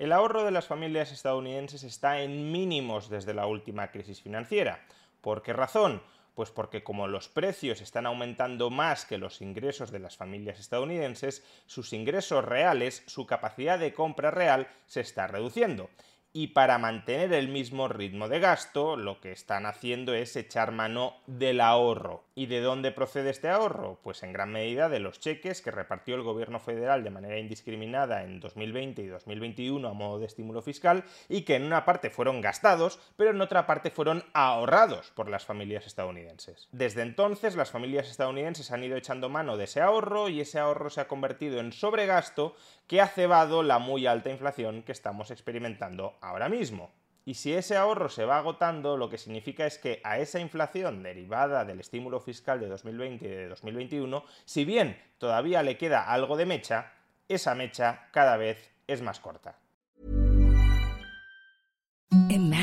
El 0.00 0.12
ahorro 0.12 0.44
de 0.44 0.50
las 0.50 0.66
familias 0.66 1.12
estadounidenses 1.12 1.82
está 1.82 2.22
en 2.22 2.50
mínimos 2.50 3.10
desde 3.10 3.34
la 3.34 3.46
última 3.46 3.90
crisis 3.90 4.22
financiera. 4.22 4.82
¿Por 5.20 5.42
qué 5.42 5.52
razón? 5.52 6.02
Pues 6.34 6.50
porque 6.50 6.82
como 6.82 7.06
los 7.06 7.28
precios 7.28 7.82
están 7.82 8.06
aumentando 8.06 8.70
más 8.70 9.04
que 9.04 9.18
los 9.18 9.42
ingresos 9.42 9.90
de 9.90 9.98
las 9.98 10.16
familias 10.16 10.58
estadounidenses, 10.58 11.44
sus 11.66 11.92
ingresos 11.92 12.42
reales, 12.42 13.02
su 13.08 13.26
capacidad 13.26 13.78
de 13.78 13.92
compra 13.92 14.30
real, 14.30 14.68
se 14.86 15.02
está 15.02 15.26
reduciendo 15.26 15.90
y 16.32 16.48
para 16.48 16.78
mantener 16.78 17.32
el 17.32 17.48
mismo 17.48 17.88
ritmo 17.88 18.28
de 18.28 18.38
gasto, 18.38 18.96
lo 18.96 19.20
que 19.20 19.32
están 19.32 19.66
haciendo 19.66 20.14
es 20.14 20.36
echar 20.36 20.70
mano 20.70 21.16
del 21.26 21.60
ahorro. 21.60 22.24
¿Y 22.36 22.46
de 22.46 22.60
dónde 22.60 22.92
procede 22.92 23.30
este 23.30 23.48
ahorro? 23.48 23.98
Pues 24.02 24.22
en 24.22 24.32
gran 24.32 24.52
medida 24.52 24.88
de 24.88 25.00
los 25.00 25.18
cheques 25.18 25.60
que 25.60 25.72
repartió 25.72 26.14
el 26.14 26.22
gobierno 26.22 26.60
federal 26.60 27.02
de 27.02 27.10
manera 27.10 27.38
indiscriminada 27.38 28.22
en 28.22 28.38
2020 28.38 29.02
y 29.02 29.06
2021 29.08 29.88
a 29.88 29.92
modo 29.92 30.20
de 30.20 30.26
estímulo 30.26 30.62
fiscal 30.62 31.04
y 31.28 31.42
que 31.42 31.56
en 31.56 31.64
una 31.64 31.84
parte 31.84 32.10
fueron 32.10 32.40
gastados, 32.40 33.00
pero 33.16 33.30
en 33.30 33.40
otra 33.40 33.66
parte 33.66 33.90
fueron 33.90 34.24
ahorrados 34.32 35.10
por 35.10 35.28
las 35.28 35.44
familias 35.44 35.86
estadounidenses. 35.86 36.68
Desde 36.70 37.02
entonces 37.02 37.56
las 37.56 37.70
familias 37.70 38.08
estadounidenses 38.08 38.70
han 38.70 38.84
ido 38.84 38.96
echando 38.96 39.28
mano 39.28 39.56
de 39.56 39.64
ese 39.64 39.80
ahorro 39.80 40.28
y 40.28 40.40
ese 40.40 40.60
ahorro 40.60 40.90
se 40.90 41.00
ha 41.00 41.08
convertido 41.08 41.58
en 41.58 41.72
sobregasto 41.72 42.54
que 42.86 43.00
ha 43.00 43.08
cebado 43.08 43.62
la 43.62 43.78
muy 43.78 44.06
alta 44.06 44.30
inflación 44.30 44.82
que 44.82 44.92
estamos 44.92 45.30
experimentando 45.30 46.14
ahora 46.20 46.48
mismo. 46.48 46.92
Y 47.24 47.34
si 47.34 47.52
ese 47.52 47.76
ahorro 47.76 48.08
se 48.08 48.24
va 48.24 48.38
agotando, 48.38 48.96
lo 48.96 49.08
que 49.08 49.18
significa 49.18 49.66
es 49.66 49.78
que 49.78 50.00
a 50.04 50.18
esa 50.18 50.40
inflación 50.40 51.02
derivada 51.02 51.64
del 51.64 51.80
estímulo 51.80 52.20
fiscal 52.20 52.60
de 52.60 52.68
2020 52.68 53.24
y 53.24 53.28
de 53.28 53.48
2021, 53.48 54.24
si 54.44 54.64
bien 54.64 55.00
todavía 55.18 55.62
le 55.62 55.76
queda 55.76 56.10
algo 56.10 56.36
de 56.36 56.46
mecha, 56.46 56.92
esa 57.28 57.54
mecha 57.54 58.08
cada 58.10 58.36
vez 58.36 58.70
es 58.86 59.02
más 59.02 59.20
corta. 59.20 59.58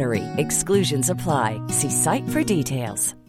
BUTTERY. 0.00 0.24
Exclusions 0.38 1.10
apply. 1.10 1.60
See 1.68 1.90
site 1.90 2.28
for 2.30 2.42
details. 2.42 3.19